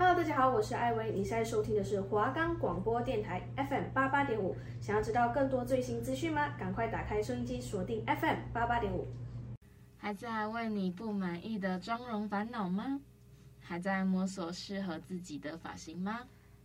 [0.00, 4.56] Hello，大家好，我是艾薇，你现在收听的是华冈广播电台 FM 八八点五。
[4.80, 6.54] 想要知道更多最新资讯吗？
[6.58, 9.06] 赶快打开收音机，锁定 FM 八八点五。
[9.98, 12.98] 还在为你不满意的妆容烦恼吗？
[13.60, 16.20] 还在摸索适合自己的发型吗？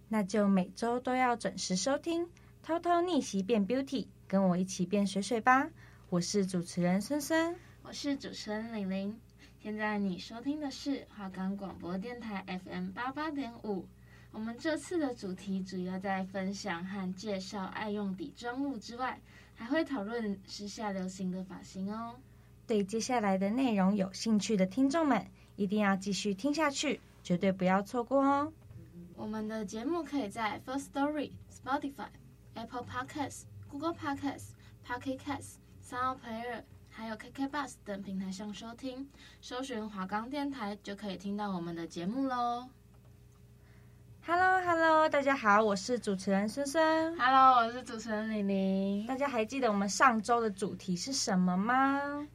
[0.08, 2.30] 那就每周都要准时收听，
[2.64, 5.70] 偷偷逆袭变 Beauty，跟我一起变水水吧。
[6.10, 9.20] 我是主持人孙孙，我是主持人玲玲。
[9.66, 13.84] 现在你收听的是华冈广播电台 FM 八八点五。
[14.32, 19.20] 我们这次的主题主要在分享和介绍爱用底妆物之外，
[19.56, 22.14] 还会讨论时下流行的发型哦。
[22.68, 28.54] 对接下来的内容有兴趣的听众们，一定要继续听下去，绝对不要错过哦。
[29.16, 32.10] 我们的节目可以在 First Story、Spotify、
[32.54, 34.50] Apple Podcasts、Google Podcasts、
[34.86, 36.62] Pocket Casts、SoundPlayer。
[36.98, 39.06] 还有 KK Bus 等平台上收听，
[39.42, 42.70] 搜寻华冈电台就可以听到我们的节目喽。
[44.26, 47.20] Hello Hello，大家好，我是主持人孙孙。
[47.20, 49.06] Hello，我是主持人玲玲。
[49.08, 52.26] 大家还记得我们上周的主题是什么吗？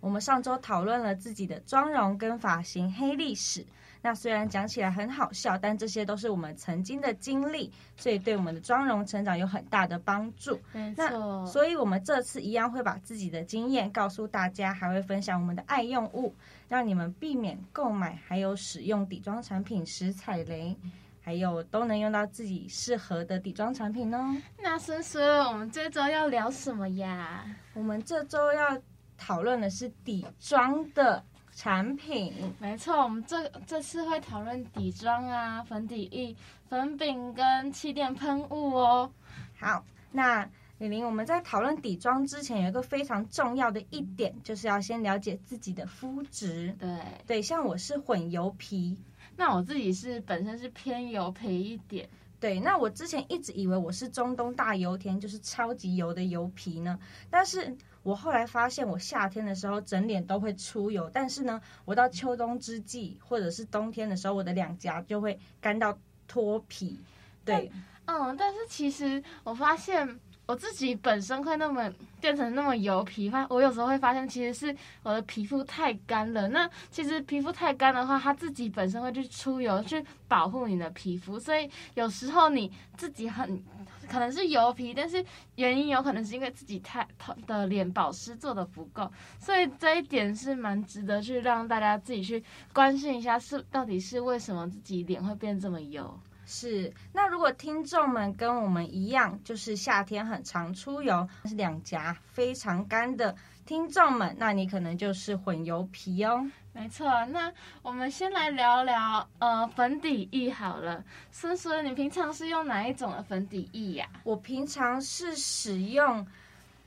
[0.00, 3.64] 我们上周讨论了自己的妆容跟发型黑历史。
[4.02, 10.58] 那虽然讲起来很好笑，但这些都是我们曾经的经历，所以对我们的妆容成长有很大的帮助。
[10.72, 16.34] 没错，所以我们这次一样会把自己的经验告诉大家，还会分享我们的爱用物，
[16.68, 20.74] 让你们避免购买还有使用底妆产品时踩雷，
[21.20, 24.34] 还有都能用到自己适合的底妆产品哦。
[24.58, 27.44] 那孙孙，我们这周要聊什么呀？
[27.74, 28.80] 我们这周要
[29.18, 31.22] 讨论的是底妆的。
[31.60, 36.34] 产品没错，我们这这次会讨论底妆啊、粉底液、
[36.70, 39.12] 粉饼跟气垫喷雾哦。
[39.58, 46.74] 好，那李玲，我们在讨论底妆之前，有一个非常重要的一点，就是要先了解自己的肤质。
[46.78, 48.96] 对对，像我是混油皮，
[49.36, 52.08] 那我自己是本身是偏油皮一点。
[52.40, 57.76] 对，那我之前一直以为我是中东大油田，就是超级油的油皮呢，但是。
[58.02, 66.98] 我后来发现，我夏天的时候整脸都会出油，但是呢，我到秋冬之际或者是冬天的时候，我的两颊就会干到脱皮。
[67.44, 67.70] 对，
[68.06, 70.18] 嗯，但是其实我发现
[70.50, 71.88] 我自己本身会那么
[72.20, 76.48] 变成那么油皮，发我有时候会发现其实是我的皮肤太干了。
[76.48, 83.62] 那其实皮肤太干的话，它自己本身会去出油去保护你的皮肤，所以有时候你自己很。
[84.08, 85.24] 可能是油皮，但是
[85.54, 87.06] 原因有可能是因为自己太
[87.46, 96.18] 的脸保湿做得不够，所以这一点是蛮值得去让大家自己去关心一下，是到底是为什么自己脸会变这么油？
[96.50, 96.92] 是。
[97.12, 103.34] 那如果听众们跟我们一样，就是夏天很常出油，是两颊非常干的
[103.64, 106.50] 听众们，那你可能就是混油皮哦。
[106.72, 107.52] 没错，那
[107.82, 111.02] 我们先来聊聊呃粉底液好了。
[111.30, 114.08] 孙孙，你平常是用哪一种的粉底液呀？
[114.24, 116.26] 我平常是使用，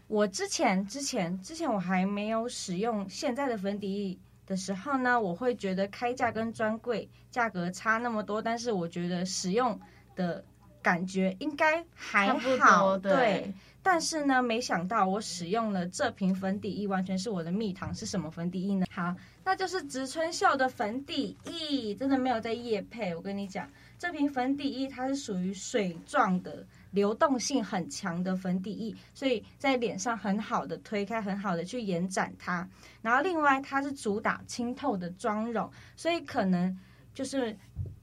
[0.08, 9.80] 我之前之前之前我还没有使用现在的粉底液的时候呢，我会觉得开价跟专柜价格差那么多，但是我觉得使用
[10.16, 10.44] 的
[10.82, 12.28] 感觉应该还
[12.60, 13.12] 好，对。
[13.12, 13.54] 对
[13.86, 17.94] 但是呢，没想到我使用了这瓶粉底液，完全是我的蜜糖。
[17.94, 18.86] 是什么粉底液呢？
[18.90, 23.14] 好，那就是植村秀的粉底液，真的没有在夜配。
[23.14, 32.66] 我跟你讲，这瓶粉底液它是属于水状的，流动性很强的粉底液，所以在脸上很好的推开，很好的去延展它。
[33.02, 36.80] 然后另外它是主打清透的妆容，所以可能
[37.14, 37.54] 就是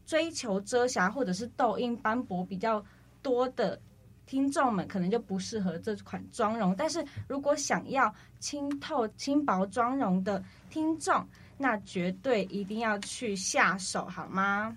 [0.04, 2.84] 追求遮瑕或者是痘印斑驳比较
[3.22, 3.80] 多的。
[4.26, 11.26] 听众们可能就不适合这款妆容，但是如果想要清透轻薄妆容的听众，
[11.58, 14.76] 那绝对一定要去下手，好吗？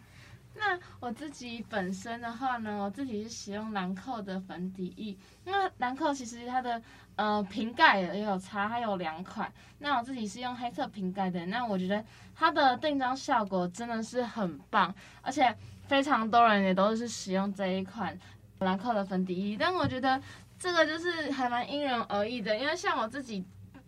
[0.56, 5.18] 那我自己本身的话呢，我自己是使用兰蔻的粉底液。
[5.46, 6.82] 那兰蔻其实它的
[7.16, 9.52] 呃瓶盖也有差，它有两款。
[9.80, 12.04] 那我自己是用黑色瓶盖的，那我觉得
[12.36, 15.56] 它的定妆效果真的是很棒，而且
[15.88, 18.18] 非常多人也都是使用这一款。
[18.60, 20.22] 兰蔻的粉底液，但我觉得
[20.58, 23.44] 这个就是还蛮因人而异的，因为像我自己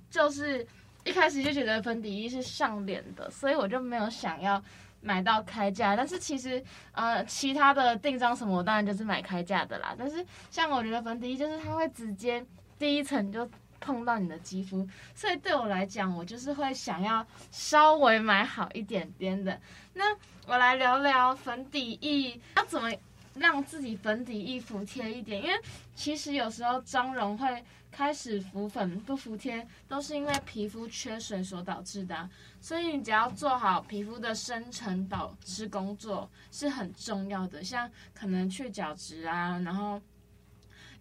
[0.09, 0.67] 就是
[1.05, 4.61] 一开始就觉得粉底液是上脸的，所以我就没有想要
[5.01, 5.95] 买到开价。
[5.95, 6.61] 但是其实
[6.91, 9.95] 呃，其他的定妆什么，我当然就是买开价的啦。
[9.97, 12.43] 但是像我觉得粉底液就是它会直接
[12.77, 13.49] 第一层就
[13.79, 19.61] 碰到你的肌肤，所以对我来讲，我就是会想要稍微买好一点点的。
[19.93, 20.03] 那
[20.47, 22.91] 我来聊聊粉底液要怎么。
[23.35, 25.53] 让自己粉底液服帖一点，因为
[25.93, 32.29] 其实有时候妆容会开始浮粉不服帖，都是因为皮肤缺水所导致的。
[32.61, 40.01] 所以你只要做好皮肤的深层保湿工作是很重要的，像可能去角质啊，然后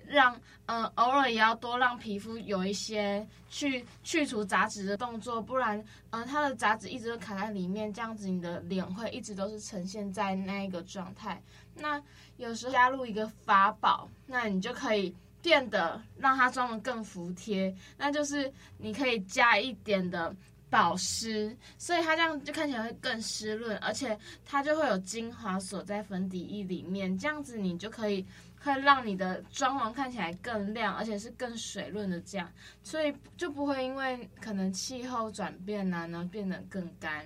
[0.06, 0.34] 让
[0.66, 5.78] 嗯、呃、偶尔也要多让皮肤有一些去去除杂质的动作，不然
[6.10, 11.42] 嗯、呃、它的杂质一直都卡在里面，这样子你的脸会一直都是呈现在那一个状态。
[11.76, 12.02] 那
[12.36, 17.74] 有时候加入一个法宝，那你就可以变得让它妆容更服帖。
[17.96, 20.34] 那就是你可以加一点的
[20.70, 28.26] 保湿，所以它这样就看起来会更湿润，而且它就会有精华锁在粉底液里面，这样子你就可以
[28.60, 32.50] 会让你的妆容看起来更亮，而且是更水润的这样，
[32.82, 37.24] 所以就不会因为可能气候转变啊，然后变得更干。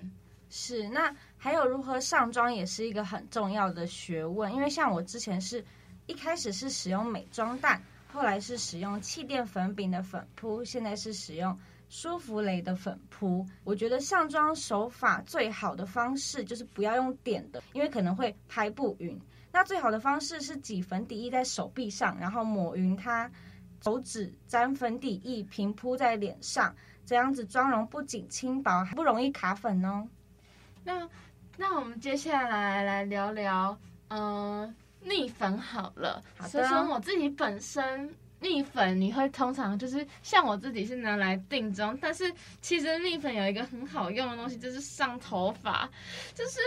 [0.51, 5.65] 是，那还有如何上妆也是一个很重要的学问，因为像我之前是
[6.07, 11.59] 一开始是使用美妆蛋，后来是使用气垫粉饼的粉扑，现在是使用
[11.91, 13.47] 舒芙蕾的粉扑。
[13.65, 19.21] 我觉得上妆手法最好的方式就是不要用点的，因为可能会拍不匀。
[19.53, 23.31] 那最好的方式是挤粉底液在手臂上，然后抹匀它，
[23.83, 26.75] 手指沾粉底液平铺在脸上，
[27.05, 30.09] 这样子妆容不仅轻薄，还不容易卡粉哦。
[30.85, 31.09] 那
[31.57, 33.79] 那我们接下来来聊聊，
[34.09, 36.23] 嗯、呃，蜜粉好了。
[36.37, 36.51] 好的。
[36.51, 45.91] 所以说我自己本身蜜粉，你会通常就是像我自己是拿来定妆，但是其实蜜粉有一个很好用的东西，就是上头发，
[46.35, 46.61] 就是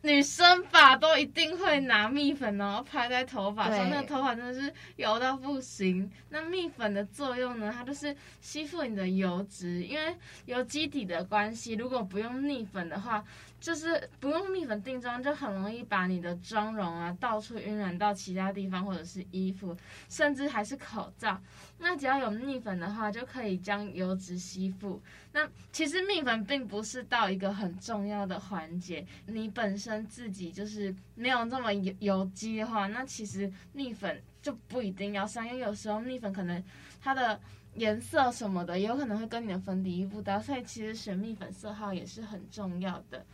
[0.00, 6.10] 女生吧都一定会拿蜜粉，然后拍在头发上，那个头发真的是油到不行。
[6.28, 10.16] 那蜜粉的作用呢，它就是吸附你的油脂，因为
[10.46, 13.24] 有基底的关系，如果不用蜜粉的话。
[13.62, 19.76] 就是不用蜜粉定妆，就很容易把你的妆容啊到处晕染到其他地方，或者是衣服，
[20.08, 21.40] 甚至还是口罩。
[21.78, 25.00] 那只要有蜜粉的话，就可以将油脂吸附。
[25.30, 36.60] 那其实蜜粉并不是到一个很重要的环节，你本身自己就是没有这么油油肌的话，那其实蜜粉就不一定要上，因为有时候蜜粉可能
[37.00, 37.40] 它的
[37.74, 43.24] 颜色什么的也有可能会跟你的粉底液不搭，所以其实选蜜粉色号也是很重要的。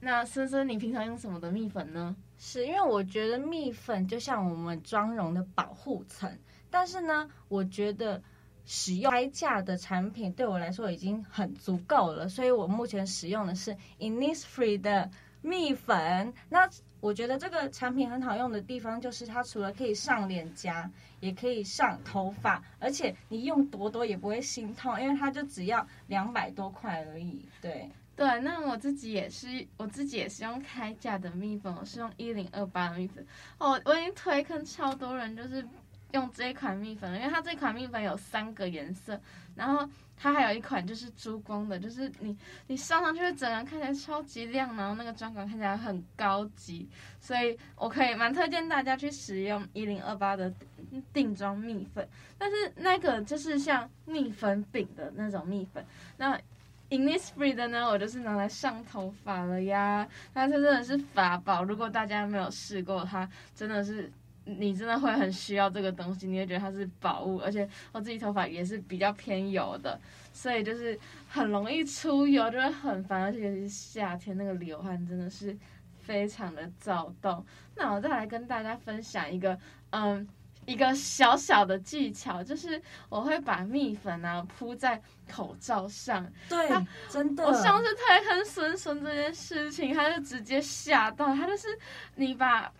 [0.00, 2.14] 那森森，你平常用什么的蜜粉呢？
[2.38, 6.38] 是因为我觉得蜜粉就像我们妆容的保护层，
[6.70, 8.22] 但是呢，我觉得
[8.64, 15.10] 使用开架的产品对我来说已经很足够了，所以我目前使用的是 Innisfree 的
[15.42, 16.32] 蜜粉。
[16.48, 16.68] 那
[17.00, 20.90] 我觉得这个产品很好用的地方就是它除了可以上脸颊，
[21.20, 27.44] 也可以上头发，而且你用多多也不会心痛，因为它就只要两百多块而已。
[27.60, 27.90] 对。
[28.16, 33.24] 对，那我自己也是，我自己也是用开架的蜜粉，我是用一零二八的蜜粉。
[33.58, 35.64] 哦，我已经推坑超多人，就是
[36.12, 39.20] 用这一款蜜粉了，因为它这款蜜粉有三个颜色，
[39.54, 46.88] 然后它还有一款就是珠光的，就是你你上上去会整个人看起来超级亮，然后那个妆感看起来很高级，
[47.20, 50.52] 所以我可以蛮推荐大家去使用一零二八的
[51.12, 52.08] 定妆蜜粉。
[52.38, 55.84] 但是那个就是像蜜粉饼的那种蜜粉，
[56.16, 56.38] 那。
[56.90, 60.08] Innisfree 的呢，我就是拿来上头发了呀。
[60.32, 64.10] 它真的是法宝，如果大家没有试过，它真的是
[64.58, 67.38] 你真的会很需要这个东西，你会觉得它是宝物。
[67.38, 70.00] 而且我自己头发也是比较偏油的，
[70.32, 70.98] 所以就是
[71.28, 73.22] 很容易出油，就会很烦。
[73.22, 75.56] 而且尤其是夏天，那个流汗真的是
[75.98, 77.44] 非常的躁动。
[77.76, 79.58] 那我再来跟大家分享一个，
[79.90, 80.26] 嗯。
[80.68, 86.30] 一个小小的技巧就是，我会把蜜粉啊铺在口罩上。
[86.46, 86.70] 对，
[87.08, 87.42] 真的。
[87.46, 91.34] 我上次太坑孙孙这件事情，他就直接吓到。
[91.34, 91.68] 他就是
[92.16, 92.70] 你把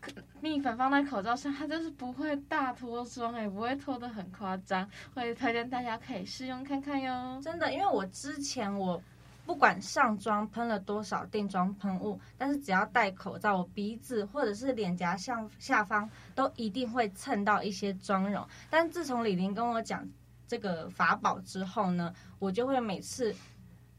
[0.42, 4.86] 蜜粉放在口罩上，他就是不会大脱妆，也不会脱得很夸张。
[5.14, 7.40] 会推荐大家可以试用看看哟。
[7.42, 9.02] 真的，因为我之前我。
[9.48, 18.46] 不管上妆喷了多少定妆喷雾，但是只要戴口罩，我鼻子或者是脸颊下下方都一定会蹭到一些妆容。
[18.68, 20.06] 但自从李玲跟我讲
[20.46, 23.34] 这个法宝之后呢，我就会每次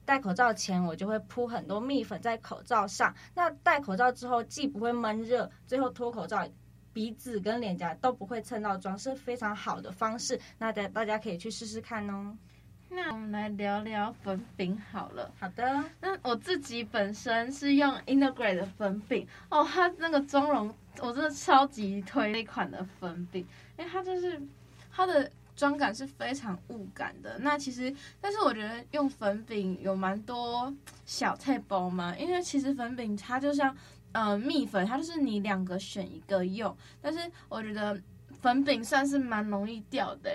[0.06, 3.12] 戴口罩前，我就会铺很多蜜粉在口罩上。
[3.34, 6.48] 那戴口罩之后，既不会闷热，最后脱口罩，
[6.94, 10.40] 鼻子跟脸颊都不会蹭到妆，是非常好的方式。
[10.60, 12.38] 那大大家可以去试试看哦。
[12.92, 15.32] 那我们来聊聊粉饼好了。
[15.40, 23.46] 好的，那我自己本身是用 Integrate 的粉饼哦，它那个妆容我真的超级推那款的粉饼，
[23.78, 24.42] 因为它就是
[24.92, 27.38] 它的妆感是非常雾感的。
[27.40, 30.74] 那其实，但是我觉得用粉饼有蛮多
[31.06, 33.76] 小菜包嘛，因为其实粉饼它就像
[34.14, 36.76] 呃蜜粉，它就是你两个选一个用。
[37.00, 38.02] 但是我觉得
[38.42, 40.32] 粉饼算是蛮容易掉的，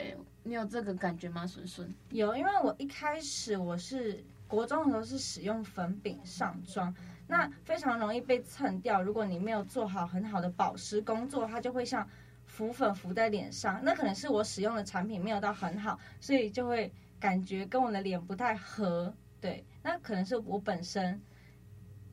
[0.47, 1.93] 你有这个感觉吗，孙孙？
[2.11, 6.95] 有，因为我一开始我是国中的时候是使用粉饼上妆，
[7.27, 9.03] 那非常容易被蹭掉。
[9.03, 12.07] 如果你没有做好很好的保湿工作，它就会像
[12.45, 13.81] 浮粉浮在脸上。
[13.83, 19.13] 那可能是我使用的产品没有到很好，所以就会感觉跟我的脸不太合。
[19.41, 21.19] 对，那可能是我本身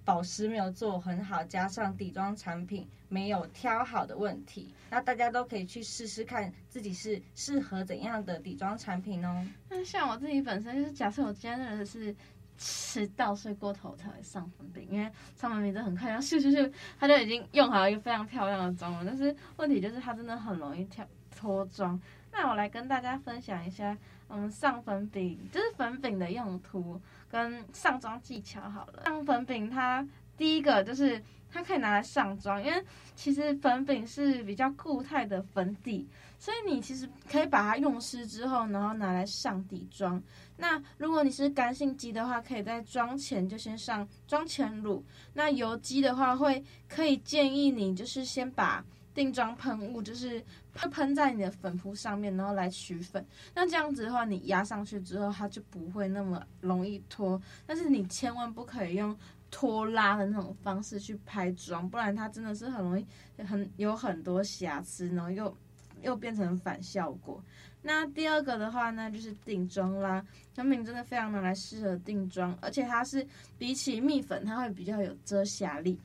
[0.03, 4.74] 保湿没有做很好，加上底妆产品没有挑好的问题。
[4.89, 9.46] 那大家都可以去试试看，自己是适合怎样的底妆产品哦。
[9.70, 12.15] 那像我自己本身就是，假设我今天真的是
[12.58, 19.03] 迟到睡过头才会上粉饼，因为上粉饼真的很快，然后咻咻咻，它就已经用好一个非常漂亮的妆了。
[19.05, 21.05] 但是问题就是它真的很容易脱
[21.36, 22.00] 脱妆。
[22.34, 23.98] 那我来跟大家分享一下，
[24.32, 27.00] 嗯，上粉饼就是粉饼的用途。
[27.30, 32.84] 跟上妆技巧好了，上粉饼它第一个就是它可以拿来上妆，因为
[33.16, 36.06] 其实粉饼是比较固态的粉底，
[36.38, 40.22] 所以你其实可以把它用湿之后，然后拿来上底妆。
[40.58, 45.02] 那如果你是干性肌的话，可以在妆前就先上妆前乳。
[45.34, 53.25] 那油肌的话，会可以建议你就是先把定妆喷雾就是喷喷在你的粉扑上面，然后来取粉。
[53.53, 57.41] 那这样子的话，你压上去之后，它就不会那么容易脱。
[57.65, 59.18] 但是你千万不可以用
[59.50, 63.06] 拖拉的那种方式去拍妆，不然它真的是很容易
[63.44, 65.58] 很有很多瑕疵，然后又
[66.01, 67.44] 又变成反效果。
[67.82, 70.25] 那第二个的话呢，就是定妆啦。
[70.53, 73.27] 粉饼真的非常的来适合定妆，而且它是
[73.58, 76.00] 比起蜜粉，它会比较有遮瑕力。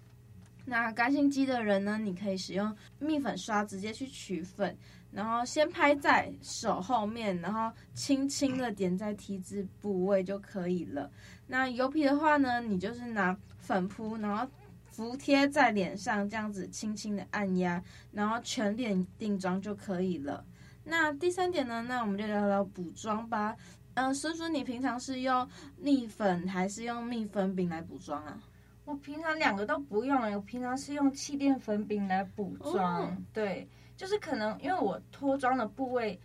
[0.66, 4.76] 那干性肌的人呢，你可以使用蜜粉刷直接去取粉，
[5.12, 11.10] 然后先拍在手后面，然后轻轻的点在 T 字部位就可以了。
[11.46, 14.44] 那油皮的话呢，你就是拿粉扑，然后
[14.90, 17.80] 服贴在脸上，这样子轻轻的按压，
[18.10, 20.44] 然后全脸定妆就可以了。
[20.82, 23.56] 那第三点呢，那我们就聊聊补妆吧。
[23.94, 28.38] 嗯、呃，孙孙，你平常是用蜜粉还是用蜜粉饼来补妆啊？
[28.86, 33.02] 我平常两个都不用，我平常是用气垫粉饼来补妆。
[33.02, 33.10] Oh.
[33.32, 36.18] 对，就是可能因为我脱妆的部位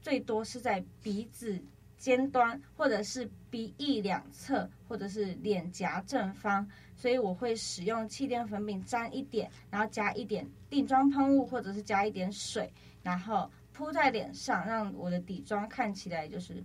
[0.00, 1.62] 最多是在鼻子
[1.98, 12.72] 尖端，或者是鼻翼两侧，或者是脸颊正方，所以我会使用气垫粉饼沾一点，然后加一点定妆喷雾，或者是加一点水，
[13.02, 16.64] 然后铺在脸上，让我的底妆看起来就是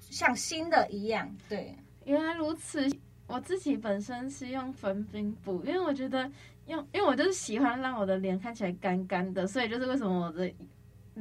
[0.00, 1.34] 像新的一样。
[1.48, 1.74] 对，
[2.04, 2.86] 原来如此。
[3.30, 6.30] 我自己本身是用粉饼补，因为我觉得
[6.66, 10.52] 用，因为我就是喜欢让我的脸看起来干干的，所以就是为什么我的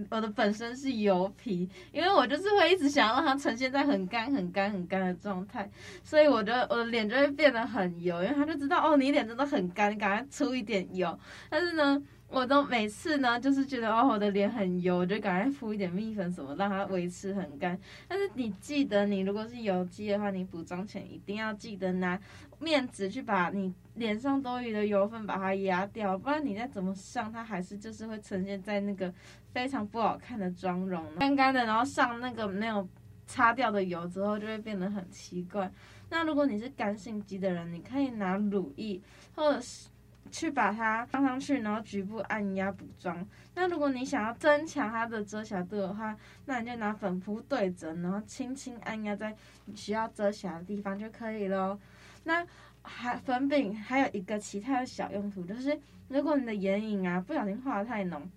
[0.09, 5.69] 我的本身是油皮，因为我就是会一直想要让它呈现在很干、很干、很干的状态，
[6.03, 11.17] 所以我的我的脸就会变得很油，因为他就知道哦，你脸真的很干，赶快出一点油。
[11.49, 17.77] 但是呢，我都每次呢，就是觉得哦，我的脸很油，就赶快敷一点蜜粉什么，让它维持很干。
[18.07, 22.19] 但是你记得，你如果是油肌的话，你补妆前一定要记得拿
[22.59, 29.11] 面纸去把你脸上多余的油分把它压掉，不然你再怎么上，它还是就是会呈现在那个
[29.51, 32.87] 非常不好看的妆容，干干的，然后上那个没有
[33.25, 35.71] 擦掉的油之后，就会变得很奇怪。
[36.11, 39.01] 那如果你是干性肌的人，你可以拿乳液
[39.33, 39.89] 或者是。
[40.29, 43.27] 去把它放上去，然后局部按压补妆。
[43.55, 51.79] 那如果你想要增强它的遮瑕度的话，那你就拿粉扑对折，然后轻轻按压在你需要遮瑕的地方就可以咯。
[52.23, 52.45] 那
[52.81, 58.29] 还粉饼还有一个其他的小用途，就是如果你的眼影啊不小心画得太浓，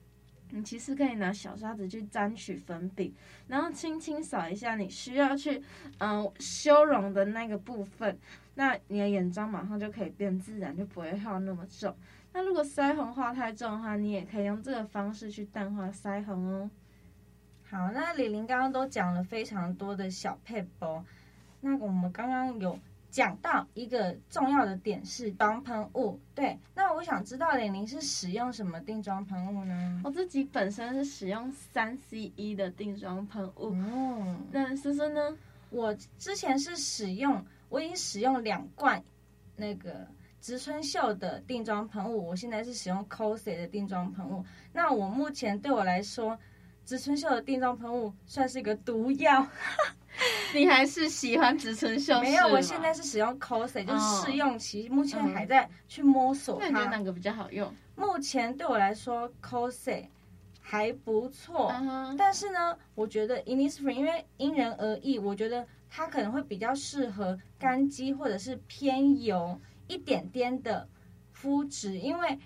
[0.52, 3.12] 你其实可以拿小刷子去沾取粉饼，
[3.48, 5.62] 然后轻轻扫一下你需要去
[5.98, 8.16] 嗯修容的那个部分。
[8.54, 11.96] 那你的眼妆马上就可以变自然，就不会画那么重。
[12.34, 16.70] 那如果腮红画太重的话，你也可以用这个方式去淡化腮红哦。
[17.70, 21.02] 好，那李玲刚刚都讲了非常多的小配包，
[21.62, 22.78] 那我们刚刚有
[23.12, 26.18] 讲到一个重要的点是妆喷雾。
[26.34, 30.00] 对，那我想知道玲玲是使用什么定妆喷雾呢？
[30.02, 33.66] 我自己本身是使用三 CE 的定妆喷雾。
[33.66, 35.36] 哦，那思思呢？
[35.68, 37.44] 我之前是使用。
[37.68, 39.02] 我已经使用两罐
[39.56, 40.06] 那个
[40.42, 44.44] 植村秀的定妆喷雾，我现在是使用 Cosy 的定妆喷雾。
[44.72, 46.38] 那我目前对我来说，
[46.84, 49.46] 植村秀的定妆喷雾算是一个毒药。
[50.54, 52.20] 你还是喜欢植村秀？
[52.20, 56.66] 没有，我现在是使用 COSE，就是试用期，目前还在去摸索它。
[56.66, 57.74] 那你觉得哪个比较好用？
[57.96, 60.06] 目前对我来说，COSE
[60.60, 61.70] 还不错。
[61.72, 62.14] Uh.
[62.16, 65.66] 但是呢，我觉得 Innisfree 因为因人而异，我觉得。
[65.94, 70.88] 它可能会比较适合干肌或者是偏油一点点的
[71.32, 72.38] 肤质，因为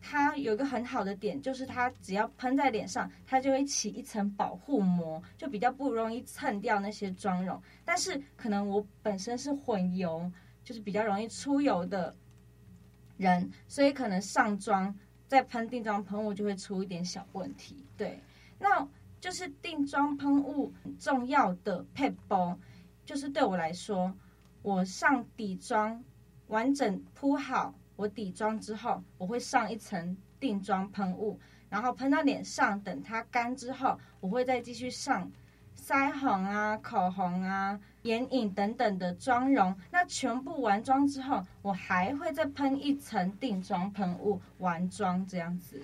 [0.00, 7.60] 它有一个很好的点，就是它只要喷在脸上，它就会起一层保护膜，就比较不容易蹭掉那些妆容。
[7.84, 10.30] 但是可能我本身是混油，
[10.64, 12.16] 就是比较容易出油的
[13.18, 14.94] 人，所以可能上妆
[15.26, 17.84] 再喷定妆喷雾就会出一点小问题。
[17.96, 18.20] 对，
[18.58, 18.88] 那
[19.20, 22.58] 就是定妆喷雾重要的配包，
[23.04, 24.14] 就是对我来说，
[24.62, 26.02] 我上底妆
[26.46, 31.38] 完整铺好我底妆之后，我会上一层定妆喷雾，
[31.68, 35.30] 然后喷到脸上，等它干之后，我会再继续上
[35.76, 39.76] 腮红啊、口红啊、眼影等等的妆容。
[39.90, 45.82] 那全部完妆之后，我还会再喷一层定妆喷雾，完妆这样子。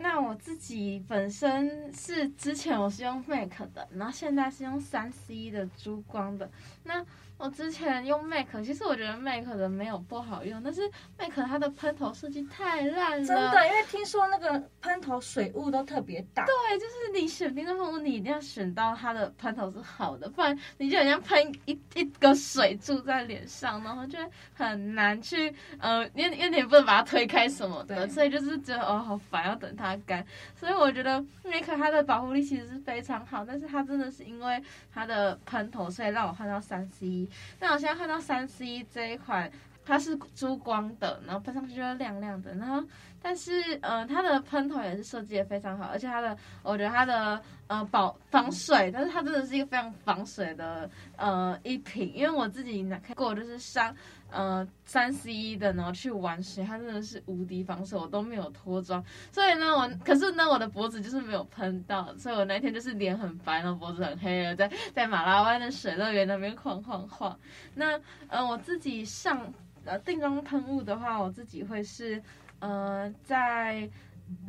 [0.00, 6.48] 那我自己本身是之前我是用 MAC 的，然后现在是用三 C 的珠光的。
[6.84, 7.04] 那
[7.38, 10.82] 我之前用 MAC，其实我觉得 MAC 的没有不好用，但是
[11.16, 13.24] MAC 它的喷头设计太烂了。
[13.24, 16.44] 真的，因为听说那个喷头水雾都特别大。
[16.46, 24.18] 对，就是你选定妆喷雾，你一定要选到它的喷头是好的，不然你就好像喷一一个水柱在脸上，然后就
[24.52, 30.26] 很难去呃，因为因为你不能把它推开什么的，所以就是觉得哦好烦，要等它干。
[30.56, 34.60] 所以我觉得 MAC 它的保护力其实是非常好，但是它真的是因为
[34.92, 37.27] 它的喷头，所以让我换到三 C。
[37.60, 39.50] 那我现在看到三 C 这一款，
[39.84, 42.82] 它是珠光的，然后喷上去就会亮亮的，然后
[43.20, 53.94] 但是呃它的喷头也是设计的非常好，而且它的我觉得它的呃保防水，但是它真的是一个非常防水的呃一瓶，因为我自己拿开过就是上。
[54.30, 59.02] 呃，三 C 的，然后去玩水，它真的是无敌防水，我都没有脱妆。
[59.32, 67.38] 所以呢，我可是呢，我的脖子就是没有喷到，所以我那天就是脸很白，然后脖子很黑了，在在马拉湾的水乐园那边晃晃晃。
[67.74, 69.50] 那呃，我自己上
[69.84, 72.22] 呃定妆喷雾的话，我自己会是
[72.58, 73.88] 呃在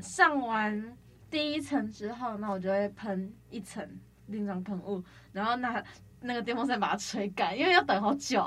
[0.01, 0.98] 上完
[1.31, 3.88] 第一层之后，那我就会喷一层
[4.29, 5.81] 定妆喷雾，然后那。
[6.21, 8.45] 那个电风扇把它吹干，因为要等好久，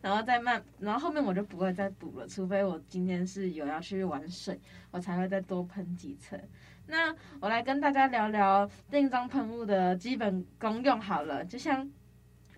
[0.00, 4.58] 然后再慢，然后后面我就不会再补了，除非我今天是有要去玩水，
[4.90, 6.40] 我才会再多喷几层。
[6.86, 11.88] 那我来跟大家聊聊定妆喷雾的基本功用好了，就像，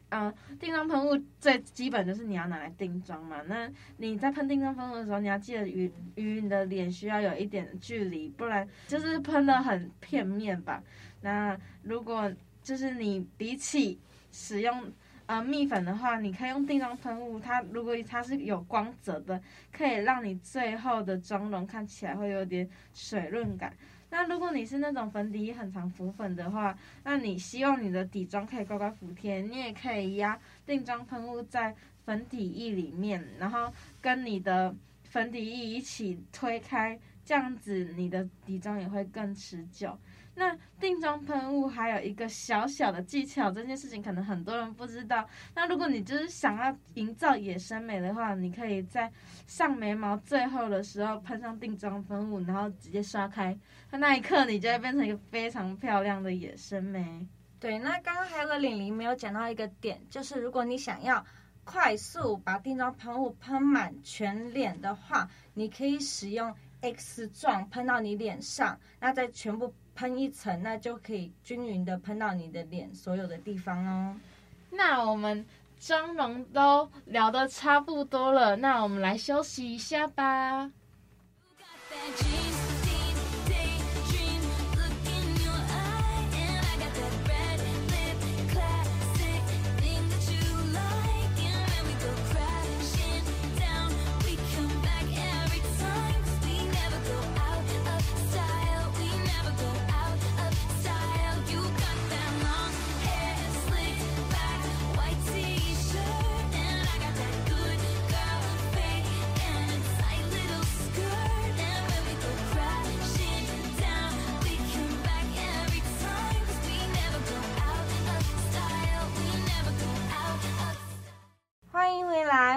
[0.08, 3.42] 嗯、定妆喷雾最基本就是你要拿来定妆嘛。
[3.42, 10.82] 那你在喷定妆喷雾的时候，你要记得与与你的脸需要有一点距离，不然就是喷得很片面吧。
[11.20, 14.00] 那如果就是你比起
[14.34, 14.92] 使用
[15.26, 17.38] 呃蜜粉的话，你可以用定妆喷雾。
[17.38, 19.40] 它如果它是有光泽的，
[19.72, 23.72] 可以让你最后的妆容看起来会有点水润感。
[24.10, 31.72] 那如果你是那种粉底液很常浮粉的话，那你希望你的底妆可以乖乖服帖，你也可以压定妆喷雾在
[32.04, 39.96] 粉底液里面，然后跟你的粉底液一起推开，这样子你的底妆也会更持久。
[40.36, 45.24] 那定妆喷雾还有一个小小的技巧，这件事情可能很多人不知道。
[45.54, 49.10] 那如果你就是想要营造野生美的话，你可以在
[49.46, 53.56] 上眉毛最后的时候喷上定妆喷雾，然后直接刷开，
[53.92, 57.24] 那那一刻你就会变成一个非常漂亮的野生眉。
[57.60, 61.24] 对，那刚刚还有个玲玲没有讲到一个点，就是如果你想要
[61.62, 69.72] 快速把定妆喷雾喷满全脸的话，你可以使用 X 状喷到你脸上，那再全部。
[69.94, 74.16] 喷一层，那就可以均匀的喷到你的脸所有的地方哦。
[74.70, 75.44] 那我们
[75.78, 80.70] 妆容都聊得差不多了，那我们来休息一下吧。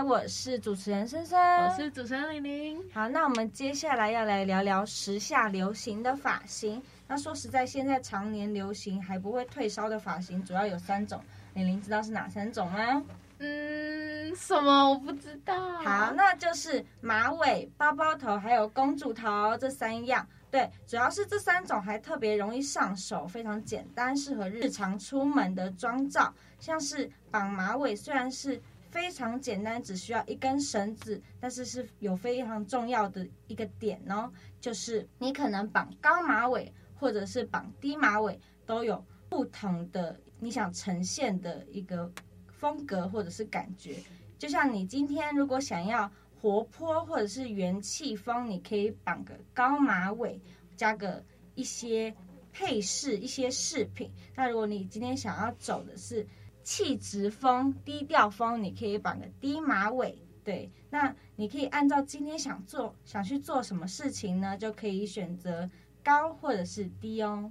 [0.08, 2.82] 我是主持人森森，我是主持人玲玲。
[2.93, 6.82] 好，那我们接下来要来聊聊时下流行的发型。
[7.10, 11.22] 那说实在，现在常年流行还不会退烧的发型，主要有三种。
[11.56, 13.04] 玲玲知道是哪三种吗？
[13.39, 14.91] 嗯，什么？
[14.91, 15.54] 我不知道。
[15.80, 20.26] 好，那就是马尾、包包头还有公主头这三样。
[20.50, 26.34] 对，主要是这三种还特别容易上手，非常简单，适合日常出门的妆造。
[26.60, 28.60] 像是绑马尾，虽然是
[28.98, 34.28] 非常简单，只需要一根绳子，但是是有非常重要的一个点哦，
[34.60, 42.12] 就是你可能绑高马尾或者是绑低马尾，都有不同的你想呈现的一个
[42.48, 43.98] 风格或者是感觉。
[44.40, 50.42] 就像你今天如果想要活泼或者是元气风，你可以绑个高马尾，
[50.76, 52.12] 加个一些
[52.52, 54.12] 配饰、一些饰品。
[54.36, 56.26] 那如果你今天想要走的是
[56.68, 60.22] 气质风、低调风，你可以绑个低马尾。
[60.44, 65.70] 对，那你可以按照今天想做、想去做什么事情呢，就可以选择
[66.04, 67.50] 高或者是低哦。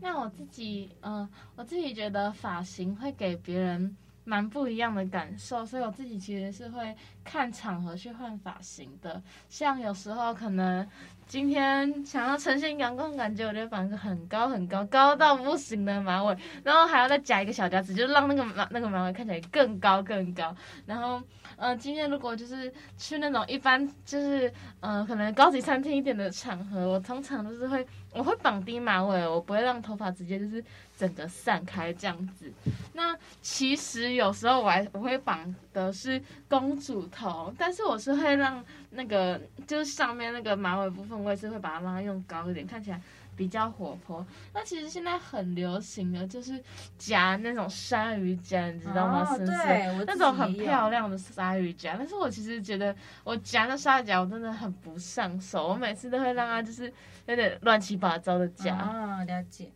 [0.00, 3.94] 那我自己，嗯、我自己觉得发型会给别人。
[4.24, 9.20] 蛮不一样的感受，所以我自己其实是会看场合去换发型的。
[9.48, 10.88] 像有时候可能
[11.26, 20.54] 今天想要呈现阳光感觉，我就绑个很高很高、高到不行的马尾，然后还要再夹一个小夹子，就让那个马那个马尾看起来更高更高。
[20.84, 21.22] 然后，
[21.56, 24.46] 嗯、今天如果就是去那种一般就是
[24.80, 30.62] 嗯、呃、可能高级餐厅一点的场合，我通常都是会我会绑低马尾，我不会让头发直接就是。
[30.98, 32.52] 整个散开这样子，
[32.92, 43.00] 那其实有时候我还我会绑的是公主头，但是我是会让那个就是上面那个马尾部分，我也是会把它让它用高一点，看起来
[43.36, 44.24] 比较活泼。
[44.52, 46.62] 那其实现在很流行的就是
[46.98, 49.26] 夹那种鲨鱼夹，你知道吗？
[49.30, 51.94] 哦，对，那种很漂亮的鲨鱼夹。
[51.98, 56.92] 但是我其实觉得我夹那鲨鱼夹我真的很不上手，我每次都会让它就是
[57.26, 58.74] 有点乱七八糟的夹。
[58.74, 59.70] 啊，哦，了解。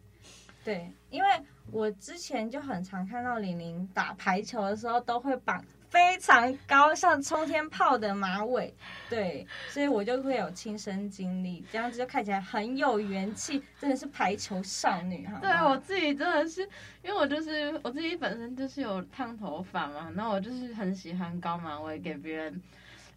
[0.64, 1.29] 对，因为
[1.71, 8.75] 我之前就很常看到玲玲打排球的时候都会绑非常高，像冲天炮的马尾，
[9.09, 15.38] 对，所以我就会有亲身经历，这样子就看起来很有元气，真的是排球少女哈。
[15.40, 16.62] 对，我自己真的是，
[17.03, 22.62] 因为我就是我自己本身就是有烫头发嘛，那我就是很喜欢高马尾给别人，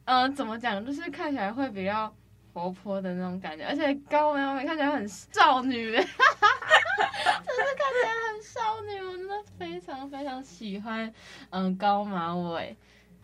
[0.06, 2.14] 嗯、呃，怎么讲，就是看起来会比较
[2.54, 5.98] 活泼的那种感觉，而且高马尾看起来很少女。
[7.46, 11.14] 真的看起来很少女，我真的非常非常喜欢，
[11.50, 12.76] 嗯，高马尾。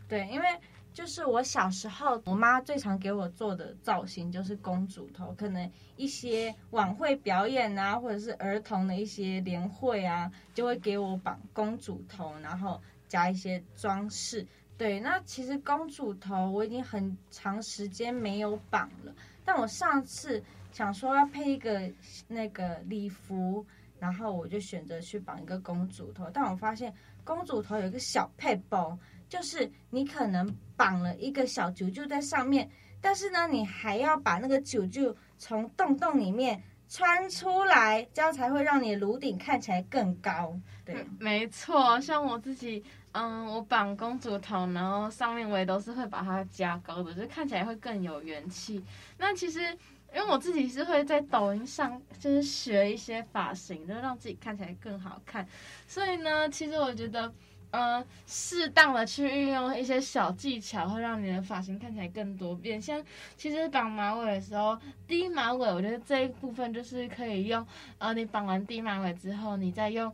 [0.07, 0.47] 对，因为
[0.93, 14.45] 就是我小时候，我妈最常给我做的造型就是公主头，可能一些晚会表演啊，或者是儿童的一些联会啊，就会给我绑公主头，然后加一些装饰。
[14.77, 20.43] 对，那其实公主头我已经很长时间没有绑了，但我上次。
[20.75, 21.89] 想说要配一个
[22.27, 23.65] 那个礼服，
[23.97, 26.29] 然后我就选择去绑一个公主头。
[26.33, 40.59] 但我发现公主头有一个小配包，就是你可能绑了一个小啾啾在上面，但是呢，你还要把那个啾啾从洞洞里面穿出来，这样才会让你颅顶看起来更高。
[40.83, 42.83] 对，没错，像我自己，
[43.13, 48.83] 嗯，我绑公主头，然后上面我也都是会把它加高的，就看起来会更有元气。
[49.17, 49.73] 那其实。
[50.15, 55.45] 因为我自己是会在抖音上就是学一些发型，就让自己看起来更好看。
[55.85, 57.29] 所以呢，其实我觉得，
[57.71, 62.81] 呃，适当的去运用一些小技巧，会让你的发型看起来更多变。
[62.81, 63.03] 像
[63.35, 70.09] 其实绑马尾的时候，低马尾，我觉得这一部分就是可以用，呃，你绑完低马尾之后，你再用，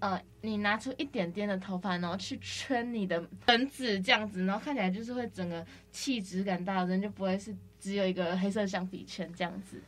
[0.00, 7.56] 呃，你拿出一点点的头发，然后去圈你的 粉子，这样子，然后看起来就是会整个气质感大，人就不会是。
[7.80, 9.82] 只有一个黑色橡皮圈这样子，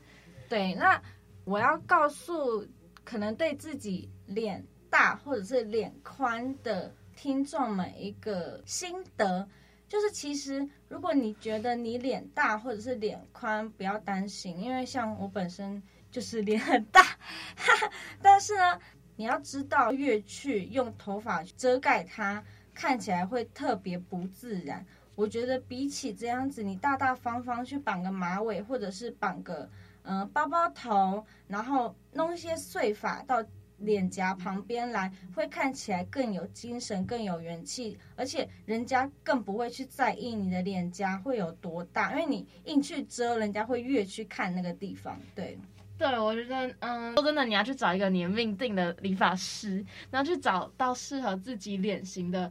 [0.49, 0.75] 对。
[0.75, 1.01] 那
[1.45, 2.67] 我要告诉
[3.05, 9.49] 可能对自己脸大或者是脸宽的听众们一个心得，
[9.89, 18.81] 就是其实如果你觉得你脸大或者是脸宽，不要担心，因为像我本身就是脸很大，哈哈，但是呢，
[19.17, 24.85] 你要知道越去用头发遮盖它，看起来会特别不自然。
[25.15, 29.69] 我觉得比起这样子，你大大方方去绑个马尾，或者是绑个
[30.05, 33.45] 嗯、包包头，然后弄一些碎发到
[33.79, 45.21] 脸颊旁边来，会看起来更有精神、更有元气，而且人家更不会去在意你的脸颊会有多大，因为你硬去遮，人家会越去看那个地方。
[45.35, 45.59] 对，
[45.99, 52.51] 对，我觉得嗯，说真的，你要去找一个你命定的理发师，然后去找到适合自己脸型的。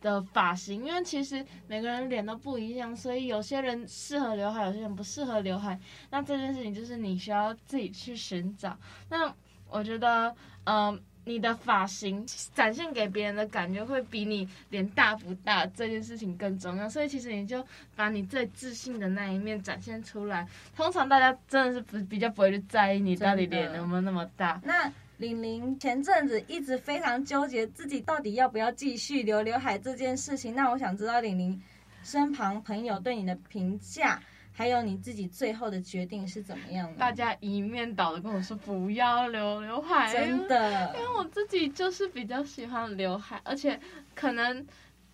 [0.00, 5.78] 的发型，因为其实每个人脸都不一样，所以有些人适合刘海，有些人不适合刘海。
[6.10, 8.76] 那这件事情就是你需要自己去寻找。
[9.08, 9.32] 那
[9.68, 10.28] 我觉得，
[10.64, 16.88] 嗯、呃，你的发型展现给别人的感觉会比你脸大不大这件事情更重要。
[16.88, 20.46] 所以其实你就把你最自信的那一面展现出来。
[20.76, 24.60] 通常大家真的是不比较不会去在意你到底脸有没有那么大。
[24.62, 30.54] 那玲玲前阵子一直非常纠结自己到底要不要继续留刘海这件事情。
[30.54, 31.60] 那我想知道玲玲
[32.02, 34.20] 身旁朋友对你的评价，
[34.52, 36.98] 还有你自己最后的决定是怎么样的？
[36.98, 43.78] 大家一面倒的跟我说不要留刘海，真的，因为我自己就是比较喜欢刘海，而且
[44.14, 44.66] 可能。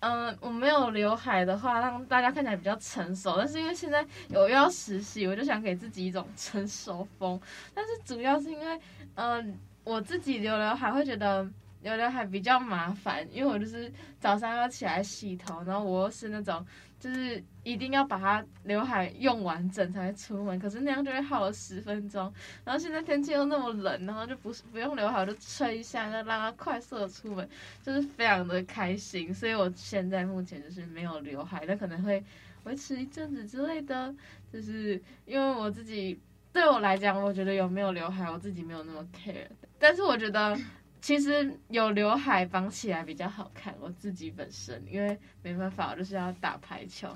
[0.05, 3.35] 嗯，我没有刘海的话，让大家看起来比较成熟。
[3.37, 7.39] 但是因为现在有又要实习，我就想给自己一种成熟风。
[7.73, 8.79] 但是主要是因为，
[9.15, 11.47] 嗯，我自己留刘海会觉得
[11.81, 16.65] 留刘海比较麻烦，因为我就是早上要起来洗头，然后我又是那种。
[16.99, 22.33] 就是一定要把它刘海用完整才会出门，可是那样就会耗了十分钟。
[22.63, 27.49] 然后现在天气又那么冷，然后就不不用刘海，就吹一下，就让它快速的出门，
[27.81, 29.33] 就是非常的开心。
[29.33, 32.23] 所以我现在目前就是没有刘海，但可能会
[32.63, 34.15] 维持一阵子之类的。
[34.53, 36.17] 就是因为我自己
[36.53, 39.45] 对我来讲，我觉得有没有刘海，我自己没有那么 care。
[39.83, 40.57] 但是我觉得。
[41.03, 47.09] 其实有刘海绑起来比较好看，我自己本身因为没办法，我就是要打排球，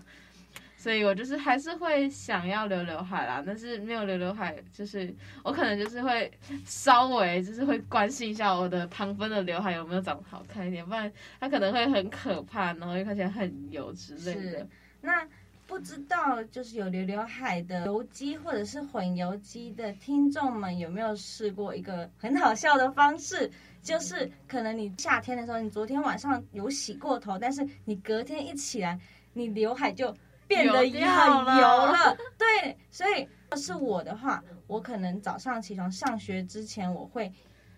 [0.75, 3.41] 所以我就是还是会想要留刘海啦。
[3.47, 6.29] 但是没有留刘海，就是我可能就是会
[6.65, 14.67] 稍微就是会关心一下我的旁分的刘海有没有长得好看一点，不然它可能会很可怕，然后又看起来很油之类的。
[14.99, 15.25] 那
[15.67, 23.51] 不知道就是有留刘海的油肌或者是混油肌的听众们有没有试过一个很好笑的方式？
[23.83, 28.99] 就是可能你夏天的时候，你昨天晚上有洗过头，但是你隔天一起来，
[29.33, 30.15] 你刘海就
[30.47, 32.17] 变得很油了。
[32.37, 37.31] 对，所以要是我的话，我可能早上起床上学之前，我会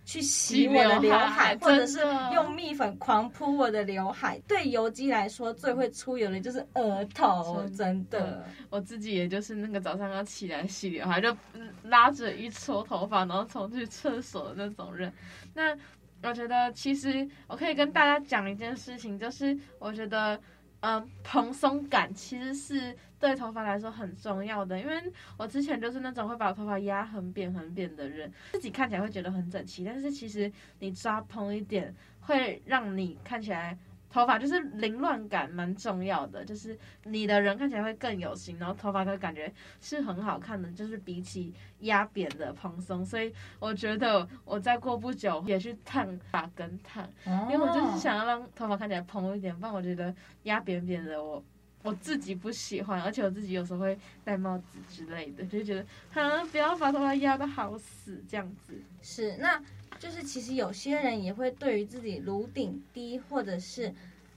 [0.06, 2.00] 去洗我的刘海，或者是
[2.34, 4.40] 用蜜粉狂扑我的刘海。
[4.48, 8.44] 对油肌来说，最会出油的就是额头，真的。
[8.70, 11.36] 我自己也就是那个早上要起来洗刘海，就
[11.84, 15.14] 拉着一撮头发，然后冲去厕所的那种人。
[15.54, 15.78] 那
[16.24, 20.36] 我觉得其实我可以跟大家讲一件事情，就是我觉得，
[20.82, 24.80] 嗯、呃，蓬松感其实是对头发来说很重要的。
[24.80, 25.02] 因为
[25.38, 33.78] 我之前就是那种会把头发压很扁很扁的人，自己看起来会觉得很整齐，但是其实你抓蓬一点，会让你看起来。
[34.12, 51.44] 头发就是凌乱感蛮重要的，就是你的人看起来会更有型，然后头发的感觉是很好看的，就是比起压扁的蓬松，所以我觉得我再过不久也去烫发根烫，因为我就是想要让头发看起来蓬一点，不然我觉得压扁扁的我
[51.84, 58.74] 我自己不喜欢，而且我自己有时候会戴帽子之类的，就觉得啊不要把头发压得好死这样子。
[59.02, 59.62] 是那。
[59.98, 63.94] 就是其实有些人也会对于自己颅顶低，或者是，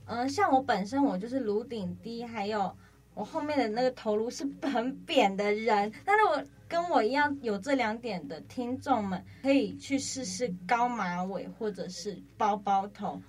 [0.06, 2.74] 嗯、像我本身我就是颅顶低，还有
[3.14, 5.92] 我后面的那个头颅是很扁的人。
[6.04, 13.22] 但是我跟我一样有这两点的听众们，可以去试试高马尾，或者是包包头，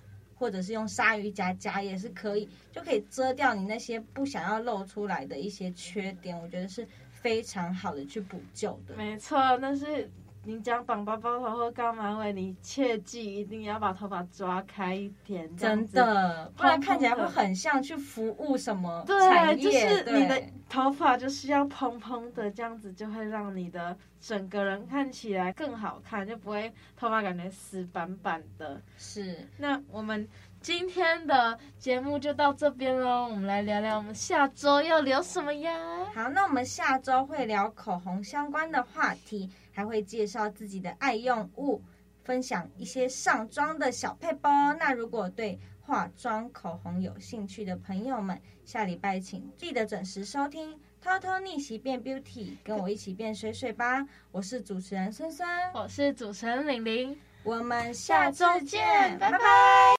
[0.44, 6.38] 或者是用鲨鱼夹夹也是可以，就可以遮掉你那些不想要露出来的一些缺点。
[6.38, 8.94] 我觉得是非常好的去补救的。
[8.94, 10.10] 没错，但是。
[10.44, 19.02] 你讲绑包包头或高马尾，你切记一定要把头发抓开一点，真的，不然看起来会很像去服务什么。
[19.06, 28.80] 对，就是你的头发就是要蓬蓬的，这样子就会让你的整个人看起来更好看，就不会头发感觉死板板的。
[28.98, 30.28] 是，那我们。
[30.60, 35.70] 今天的节目就到这边喽，我们来聊聊我们下周要聊什么呀？
[36.14, 41.82] 好，那我们下周会聊口红相关的话题，还会介绍自己的爱用物，
[42.22, 44.72] 分享一些上妆的小配包。
[44.74, 52.22] 那如果对化妆口红有兴趣的朋友们，下礼拜请记得准时收听《偷偷逆袭变 Beauty》，
[52.62, 54.06] 跟我一起变水水吧。
[54.30, 58.80] 我是主持人孙孙，我是主持人玲玲，我们下周见，
[59.18, 59.32] 拜拜。
[59.32, 59.84] 拜拜。